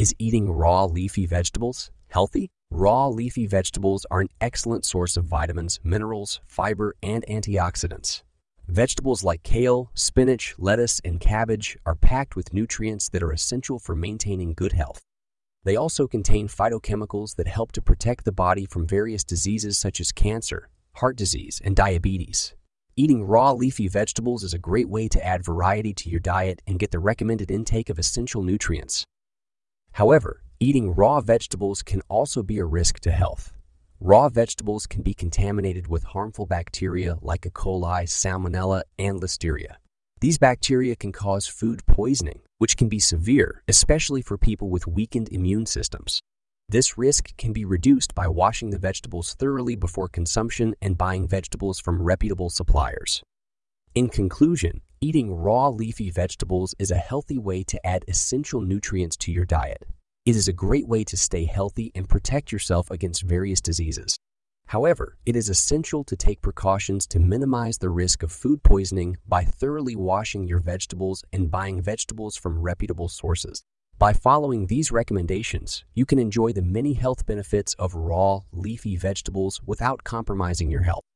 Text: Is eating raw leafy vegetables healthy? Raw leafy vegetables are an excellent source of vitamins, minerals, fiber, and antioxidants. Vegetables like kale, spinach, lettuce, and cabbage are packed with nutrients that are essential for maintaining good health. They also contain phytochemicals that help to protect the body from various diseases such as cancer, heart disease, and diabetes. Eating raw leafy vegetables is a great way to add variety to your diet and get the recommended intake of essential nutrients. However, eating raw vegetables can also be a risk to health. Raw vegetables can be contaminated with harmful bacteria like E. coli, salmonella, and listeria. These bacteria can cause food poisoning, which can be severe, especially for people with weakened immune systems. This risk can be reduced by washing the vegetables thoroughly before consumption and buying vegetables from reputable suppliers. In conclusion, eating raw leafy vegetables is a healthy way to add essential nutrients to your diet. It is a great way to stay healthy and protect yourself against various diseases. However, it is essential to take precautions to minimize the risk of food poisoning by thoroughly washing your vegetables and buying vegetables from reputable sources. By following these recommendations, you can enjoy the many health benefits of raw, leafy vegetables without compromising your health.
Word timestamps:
Is 0.00 0.14
eating 0.18 0.50
raw 0.50 0.86
leafy 0.86 1.26
vegetables 1.26 1.90
healthy? 2.08 2.48
Raw 2.70 3.08
leafy 3.08 3.46
vegetables 3.46 4.06
are 4.10 4.22
an 4.22 4.30
excellent 4.40 4.86
source 4.86 5.18
of 5.18 5.26
vitamins, 5.26 5.78
minerals, 5.84 6.40
fiber, 6.46 6.96
and 7.02 7.22
antioxidants. 7.28 8.22
Vegetables 8.66 9.22
like 9.22 9.42
kale, 9.42 9.90
spinach, 9.92 10.54
lettuce, 10.56 11.02
and 11.04 11.20
cabbage 11.20 11.76
are 11.84 11.94
packed 11.94 12.34
with 12.34 12.54
nutrients 12.54 13.10
that 13.10 13.22
are 13.22 13.30
essential 13.30 13.78
for 13.78 13.94
maintaining 13.94 14.54
good 14.54 14.72
health. 14.72 15.02
They 15.64 15.76
also 15.76 16.06
contain 16.06 16.48
phytochemicals 16.48 17.36
that 17.36 17.46
help 17.46 17.70
to 17.72 17.82
protect 17.82 18.24
the 18.24 18.32
body 18.32 18.64
from 18.64 18.86
various 18.86 19.22
diseases 19.22 19.76
such 19.76 20.00
as 20.00 20.12
cancer, 20.12 20.70
heart 20.94 21.18
disease, 21.18 21.60
and 21.62 21.76
diabetes. 21.76 22.54
Eating 22.96 23.22
raw 23.22 23.52
leafy 23.52 23.86
vegetables 23.86 24.44
is 24.44 24.54
a 24.54 24.58
great 24.58 24.88
way 24.88 25.08
to 25.08 25.22
add 25.22 25.44
variety 25.44 25.92
to 25.92 26.08
your 26.08 26.20
diet 26.20 26.62
and 26.66 26.78
get 26.78 26.90
the 26.90 26.98
recommended 26.98 27.50
intake 27.50 27.90
of 27.90 27.98
essential 27.98 28.42
nutrients. 28.42 29.04
However, 30.00 30.40
eating 30.60 30.94
raw 30.94 31.20
vegetables 31.20 31.82
can 31.82 32.00
also 32.08 32.42
be 32.42 32.56
a 32.56 32.64
risk 32.64 33.00
to 33.00 33.10
health. 33.10 33.52
Raw 34.00 34.30
vegetables 34.30 34.86
can 34.86 35.02
be 35.02 35.12
contaminated 35.12 35.88
with 35.88 36.04
harmful 36.14 36.46
bacteria 36.46 37.18
like 37.20 37.44
E. 37.44 37.50
coli, 37.50 38.04
salmonella, 38.04 38.80
and 38.98 39.20
listeria. 39.20 39.74
These 40.22 40.38
bacteria 40.38 40.96
can 40.96 41.12
cause 41.12 41.46
food 41.46 41.84
poisoning, 41.84 42.40
which 42.56 42.78
can 42.78 42.88
be 42.88 42.98
severe, 42.98 43.62
especially 43.68 44.22
for 44.22 44.38
people 44.38 44.70
with 44.70 44.86
weakened 44.86 45.28
immune 45.30 45.66
systems. 45.66 46.22
This 46.66 46.96
risk 46.96 47.36
can 47.36 47.52
be 47.52 47.66
reduced 47.66 48.14
by 48.14 48.26
washing 48.26 48.70
the 48.70 48.78
vegetables 48.78 49.34
thoroughly 49.34 49.76
before 49.76 50.08
consumption 50.08 50.74
and 50.80 50.96
buying 50.96 51.28
vegetables 51.28 51.78
from 51.78 52.00
reputable 52.00 52.48
suppliers. 52.48 53.22
In 53.94 54.08
conclusion, 54.08 54.80
eating 55.02 55.34
raw 55.34 55.68
leafy 55.68 56.10
vegetables 56.10 56.74
is 56.78 56.90
a 56.90 56.96
healthy 56.96 57.38
way 57.38 57.62
to 57.64 57.86
add 57.86 58.04
essential 58.06 58.60
nutrients 58.60 59.16
to 59.16 59.32
your 59.32 59.46
diet. 59.46 59.86
It 60.26 60.36
is 60.36 60.46
a 60.46 60.52
great 60.52 60.86
way 60.86 61.04
to 61.04 61.16
stay 61.16 61.46
healthy 61.46 61.90
and 61.94 62.06
protect 62.06 62.52
yourself 62.52 62.90
against 62.90 63.22
various 63.22 63.62
diseases. 63.62 64.18
However, 64.66 65.16
it 65.24 65.36
is 65.36 65.48
essential 65.48 66.04
to 66.04 66.16
take 66.16 66.42
precautions 66.42 67.06
to 67.08 67.18
minimize 67.18 67.78
the 67.78 67.88
risk 67.88 68.22
of 68.22 68.30
food 68.30 68.62
poisoning 68.62 69.16
by 69.26 69.42
thoroughly 69.42 69.96
washing 69.96 70.46
your 70.46 70.60
vegetables 70.60 71.24
and 71.32 71.50
buying 71.50 71.80
vegetables 71.80 72.36
from 72.36 72.60
reputable 72.60 73.08
sources. 73.08 73.62
By 73.98 74.12
following 74.12 74.66
these 74.66 74.92
recommendations, 74.92 75.82
you 75.94 76.04
can 76.04 76.18
enjoy 76.18 76.52
the 76.52 76.62
many 76.62 76.92
health 76.92 77.24
benefits 77.24 77.72
of 77.78 77.94
raw, 77.94 78.40
leafy 78.52 78.96
vegetables 78.96 79.62
without 79.64 80.04
compromising 80.04 80.70
your 80.70 80.82
health. 80.82 81.04